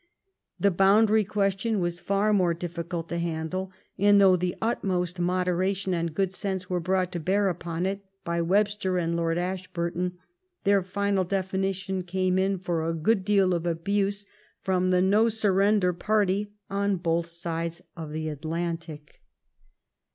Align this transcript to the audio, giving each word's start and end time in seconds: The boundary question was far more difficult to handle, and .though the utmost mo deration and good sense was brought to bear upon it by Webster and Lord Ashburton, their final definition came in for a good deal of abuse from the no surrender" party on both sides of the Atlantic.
The 0.59 0.71
boundary 0.71 1.23
question 1.23 1.79
was 1.79 1.99
far 1.99 2.33
more 2.33 2.55
difficult 2.55 3.07
to 3.09 3.19
handle, 3.19 3.71
and 3.99 4.19
.though 4.19 4.35
the 4.35 4.55
utmost 4.59 5.19
mo 5.19 5.43
deration 5.43 5.93
and 5.93 6.15
good 6.15 6.33
sense 6.33 6.67
was 6.67 6.81
brought 6.81 7.11
to 7.11 7.19
bear 7.19 7.49
upon 7.49 7.85
it 7.85 8.03
by 8.23 8.41
Webster 8.41 8.97
and 8.97 9.15
Lord 9.15 9.37
Ashburton, 9.37 10.17
their 10.63 10.81
final 10.81 11.23
definition 11.23 12.01
came 12.01 12.39
in 12.39 12.57
for 12.57 12.83
a 12.83 12.95
good 12.95 13.23
deal 13.23 13.53
of 13.53 13.67
abuse 13.67 14.25
from 14.63 14.89
the 14.89 15.03
no 15.03 15.29
surrender" 15.29 15.93
party 15.93 16.49
on 16.67 16.95
both 16.95 17.27
sides 17.27 17.83
of 17.95 18.11
the 18.11 18.27
Atlantic. 18.27 19.21